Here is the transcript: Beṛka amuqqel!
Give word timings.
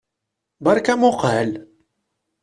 Beṛka 0.63 0.91
amuqqel! 0.93 1.51